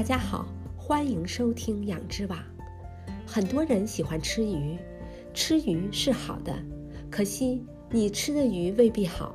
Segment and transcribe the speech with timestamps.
[0.00, 0.46] 大家好，
[0.78, 2.38] 欢迎收听养殖网。
[3.26, 4.78] 很多人喜欢吃鱼，
[5.34, 6.56] 吃鱼是好的，
[7.10, 9.34] 可惜你吃的鱼未必好。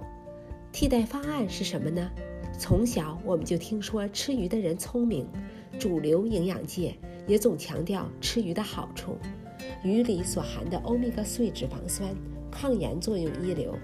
[0.71, 2.09] 替代方案是什么呢？
[2.57, 5.27] 从小我们就听说吃鱼的人聪明，
[5.77, 6.95] 主流营养界
[7.27, 9.19] 也总强调吃鱼的好处。
[9.83, 12.09] 鱼里所含的欧米伽碎脂肪酸，
[12.49, 13.77] 抗炎作用一流，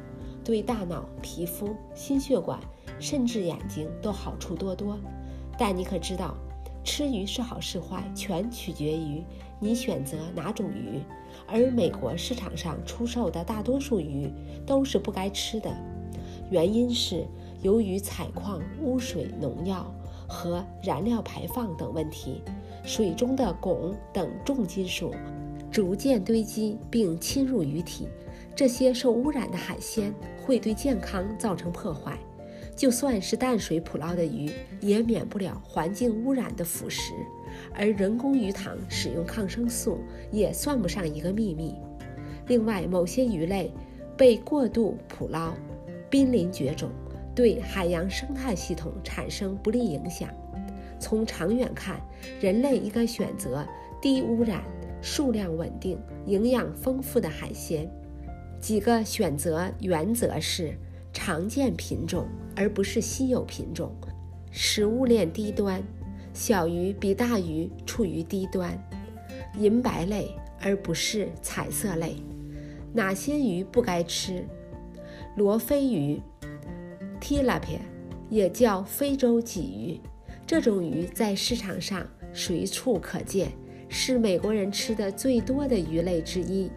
[0.43, 2.59] 对大脑、皮肤、心血管，
[2.99, 4.97] 甚至眼睛都好处多多。
[5.59, 6.35] 但你可知道？
[6.83, 9.23] 吃鱼是好是坏，全取决于
[9.59, 10.99] 你选择哪种鱼。
[11.47, 14.29] 而美国市场上出售的大多数鱼
[14.65, 15.71] 都是不该吃的，
[16.49, 17.25] 原因是
[17.61, 19.89] 由于采矿、污水、农药
[20.27, 22.41] 和燃料排放等问题，
[22.83, 25.13] 水中的汞等重金属
[25.71, 28.07] 逐渐堆积并侵入鱼体，
[28.55, 32.17] 这些受污染的海鲜会对健康造成破坏。
[32.75, 37.11] 就算是淡水捕捞的鱼，也免不了环境污染的腐蚀，
[37.75, 39.99] 而人工鱼塘使用抗生素
[40.31, 41.75] 也算不上一个秘密。
[42.47, 43.71] 另外，某些鱼类
[44.17, 45.53] 被过度捕捞，
[46.09, 46.89] 濒临绝种，
[47.35, 50.29] 对海洋生态系统产生不利影响。
[50.99, 52.01] 从长远看，
[52.39, 53.65] 人类应该选择
[54.01, 54.63] 低污染、
[55.01, 57.89] 数量稳定、营养丰富的海鲜。
[58.59, 60.75] 几个选择原则是。
[61.13, 63.91] 常见品种，而不是稀有品种。
[64.51, 65.81] 食物链低端，
[66.33, 68.77] 小鱼比大鱼处于低端。
[69.57, 70.29] 银白类，
[70.61, 72.15] 而不是彩色类。
[72.93, 74.45] 哪些鱼不该吃？
[75.37, 76.21] 罗非鱼
[77.21, 77.79] （Tilapia）
[78.29, 79.99] 也叫非洲鲫鱼，
[80.45, 83.51] 这种鱼在市场上随处可见，
[83.87, 86.69] 是美国人吃的最多的鱼类之一。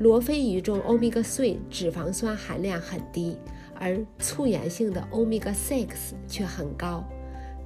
[0.00, 3.36] 罗非鱼中欧米伽3脂肪酸含量很低，
[3.78, 5.86] 而促炎性的欧米伽6
[6.26, 7.04] 却很高。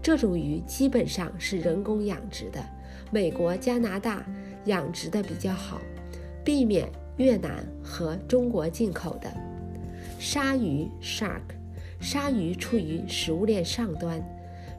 [0.03, 2.61] 这种鱼基本上是人工养殖的，
[3.13, 4.27] 美国、加拿大
[4.65, 5.81] 养殖的比较好，
[6.45, 9.33] 避免越南和中国进口的。
[10.19, 11.55] 鲨鱼 （Shark）
[12.01, 14.21] 鲨鱼处于食物链上端，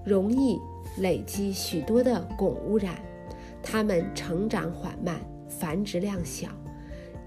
[0.05, 0.59] 容易
[0.97, 2.95] 累积许多的汞污染，
[3.63, 6.49] 它们成长缓慢，繁殖量小。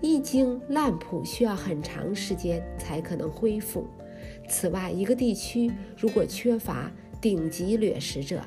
[0.01, 3.87] 一经滥捕，需要很长时间才可能恢复。
[4.49, 8.41] 此外，一个地区如果缺乏顶级掠食者，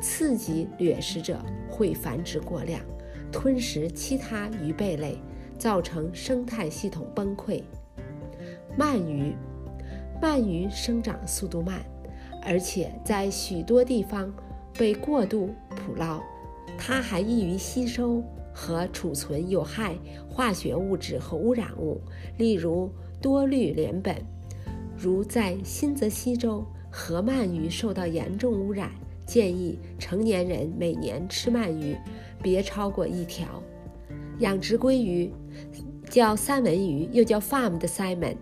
[0.00, 1.38] 次级掠食者
[1.70, 2.80] 会繁殖过量，
[3.30, 5.16] 吞食其他鱼贝类，
[5.58, 7.62] 造成生态系统崩溃。
[8.76, 9.34] 鳗鱼，
[10.20, 11.80] 鳗鱼生长速度慢，
[12.42, 14.32] 而且在许多地方
[14.76, 16.20] 被过度捕捞，
[16.76, 18.22] 它还易于吸收。
[18.52, 19.96] 和储存有害
[20.28, 22.00] 化学物质和污染物，
[22.36, 22.90] 例如
[23.20, 24.16] 多氯联苯。
[24.96, 28.90] 如在新泽西州，河鳗鱼受到严重污染，
[29.26, 31.96] 建议成年人每年吃鳗鱼
[32.42, 33.62] 别超过一条。
[34.40, 35.30] 养殖鲑鱼
[36.08, 38.36] 叫三文鱼，又叫 farmed salmon。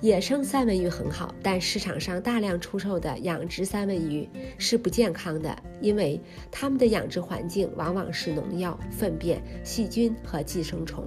[0.00, 6.18] 野生三文鱼很好，但市场上大量出售的养殖三文鱼是不健康的，因为
[6.50, 11.04] 它们的养殖环境往往是农药、粪便、细菌和寄生虫。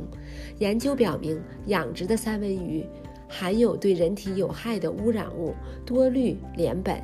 [0.59, 2.85] 研究表明，养殖的三文鱼
[3.27, 7.01] 含有对人体有害的污染物多氯联苯，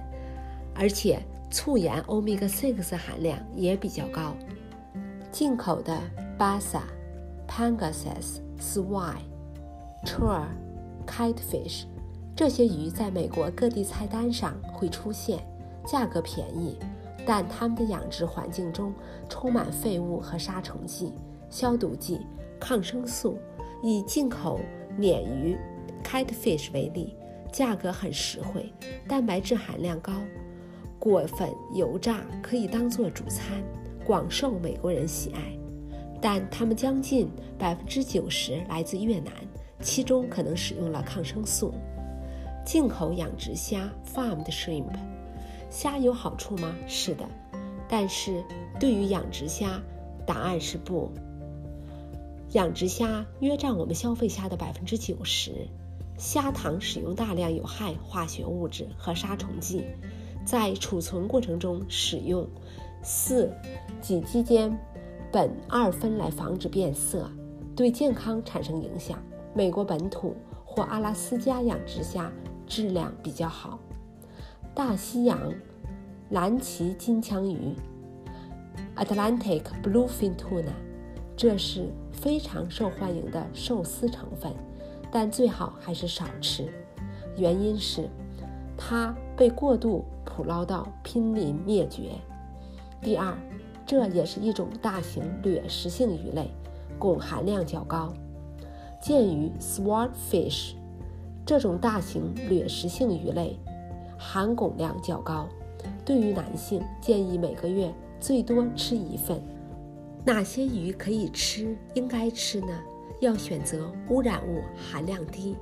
[0.75, 1.19] 而且
[1.50, 4.38] 促盐欧米伽6含量也比较高。
[5.31, 6.00] 进口的
[6.38, 6.81] Basa、
[7.47, 9.16] Pangasius、Swai、
[10.06, 10.44] Chur。
[11.09, 11.85] Kitefish，
[12.35, 15.39] 这些鱼在美国各地菜单上会出现，
[15.85, 16.77] 价格便宜，
[17.25, 18.93] 但它们的养殖环境中
[19.27, 21.11] 充满废物和杀虫剂、
[21.49, 22.21] 消毒剂、
[22.59, 23.37] 抗生素。
[23.81, 24.59] 以进口
[24.97, 25.57] 鲶鱼
[26.03, 27.15] Kitefish 为例，
[27.49, 28.73] 价格很实惠，
[29.07, 30.11] 蛋白质含量高，
[30.99, 33.63] 果粉油炸可以当做主餐，
[34.05, 35.39] 广受美国人喜爱。
[36.21, 39.33] 但它们将近百分之九十来自越南。
[39.81, 41.73] 其中可能使用了抗生素。
[42.66, 44.94] 进口养殖虾 （farmed shrimp），
[45.69, 46.75] 虾有好处吗？
[46.88, 47.25] 是的，
[47.88, 48.44] 但是
[48.80, 49.81] 对于养殖虾，
[50.25, 51.09] 答案是不。
[52.51, 55.68] 养殖虾约占我们消费虾的百分之九十，
[56.18, 59.86] 虾塘使用大量有害化学物质和杀虫剂，
[60.45, 62.48] 在储存过程中使用
[63.01, 63.51] 四
[64.01, 64.77] 己基间
[65.31, 67.31] 苯二酚来防止变色，
[67.75, 69.18] 对健康产生影响。
[69.54, 70.36] 美国本土
[70.66, 72.31] 或阿拉斯加养殖虾
[72.68, 73.80] 质量比较好。
[74.75, 75.54] 大西洋
[76.30, 77.75] 蓝鳍金枪鱼
[78.96, 80.72] （Atlantic Bluefin Tuna）
[81.36, 84.54] 这是非常受欢迎的寿司成分，
[85.12, 86.72] 但最好还是少吃。
[87.36, 88.07] 原因是
[88.78, 92.12] 它被过度捕捞到濒临灭绝。
[93.01, 93.34] 第二，
[93.86, 96.51] 这也是一种大型掠食性鱼类，
[97.00, 98.13] 汞含量较高。
[99.01, 100.74] 鉴于 swordfish
[101.46, 103.57] 这种大型掠食性鱼类
[104.18, 105.48] 含汞量较高，
[106.06, 109.42] 对于男性建议每个月最多吃一份。
[110.25, 112.68] 哪些鱼可以吃、应该吃呢？
[113.22, 115.56] 要选择污染物含量低、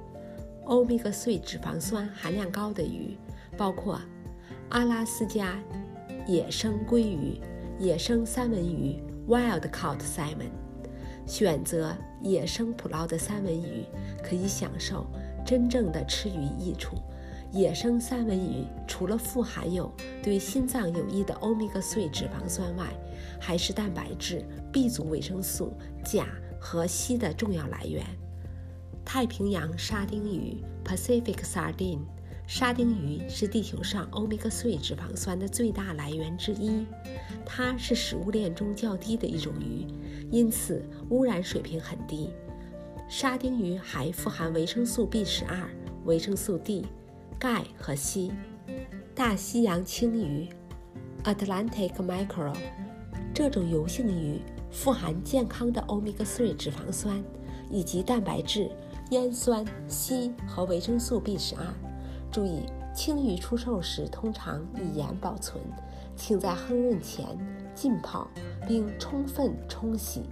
[0.66, 3.16] 欧米伽3脂肪酸含量高的鱼，
[3.56, 4.00] 包括
[4.70, 5.58] 阿拉斯加
[6.28, 7.40] 野生鲑鱼、
[7.80, 10.50] 野生三文鱼 （wild caught salmon）。
[11.28, 13.84] 选择野生捕捞的三文鱼，
[14.24, 15.06] 可以享受
[15.46, 16.96] 真正的吃鱼益处。
[17.52, 19.92] 野生三文鱼除了富含有
[20.22, 22.88] 对心脏有益的欧米伽3脂肪酸外，
[23.40, 26.28] 还是蛋白质、B 族维生素、钾
[26.60, 28.06] 和硒的重要来源。
[29.06, 32.02] 太平洋沙丁鱼 （Pacific sardine）
[32.46, 36.86] 沙丁鱼是地球上欧米伽3脂肪酸的最大来源之一，
[37.46, 39.88] 它是食物链中较低的一种鱼，
[40.32, 42.30] 因此污染水平很低。
[43.10, 45.70] 沙丁鱼还富含维生素 B 十二、
[46.06, 46.86] 维生素 D。
[47.40, 48.32] 钙和硒，
[49.14, 50.50] 大西洋青鱼
[51.24, 52.58] （Atlantic mackerel）
[53.32, 54.42] 这种油性鱼
[54.72, 57.24] 富含健康的欧米伽3脂肪酸
[57.70, 58.72] 以及蛋白质、
[59.12, 61.62] 烟酸、硒和维生素 B 十二。
[62.32, 62.64] 注意，
[62.96, 65.64] 青鱼出售时通常以盐保存，
[66.16, 67.28] 请在烹饪前
[67.76, 68.28] 浸泡
[68.68, 70.24] 并充分冲洗。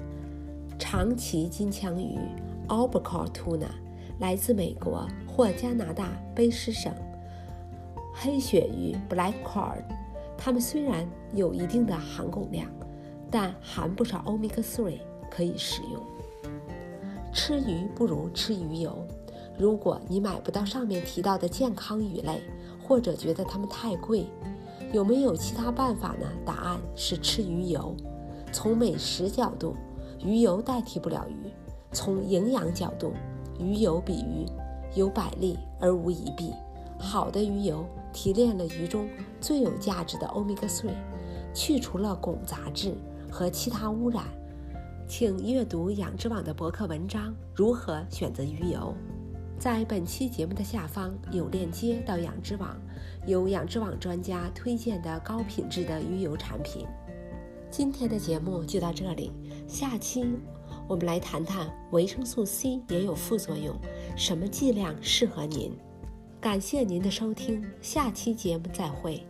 [0.77, 2.19] 长鳍金枪鱼
[2.67, 3.69] （Albacore tuna）
[4.19, 5.07] 来自美国。
[5.27, 6.93] 或加拿大卑诗省
[8.13, 9.83] 黑鳕鱼 （Black Cod），
[10.37, 12.71] 它们虽然有一定的含汞量，
[13.29, 14.97] 但含不少欧米伽3，
[15.29, 16.01] 可以食用。
[17.33, 19.05] 吃鱼不如吃鱼油。
[19.59, 22.41] 如果你买不到上面提到的健康鱼类，
[22.81, 24.25] 或者觉得它们太贵，
[24.93, 26.25] 有没有其他办法呢？
[26.45, 27.93] 答案是吃鱼油。
[28.55, 29.75] 从美食角度，
[30.23, 31.49] 鱼油代替不了鱼；
[31.91, 33.11] 从营养角度，
[33.59, 34.45] 鱼油比鱼。
[34.95, 36.53] 有百利而无一弊。
[36.97, 39.09] 好的鱼油提炼了鱼中
[39.41, 40.87] 最有价值的欧米伽3，
[41.53, 42.95] 去除了汞杂质
[43.29, 44.23] 和其他污染。
[45.05, 48.95] 请阅读养殖网的博客文章《如何选择鱼油》。
[49.59, 52.77] 在本期节目的下方有链接到养殖网，
[53.27, 56.87] 有养殖网专家推荐的高品质的鱼油产品。
[57.77, 59.33] 今天的节目就到这里，
[59.67, 60.25] 下期。
[60.87, 63.75] 我们来谈谈维生素 C 也有副作用，
[64.15, 65.73] 什么剂量适合您？
[66.39, 69.21] 感谢您的收听，下期节目再会。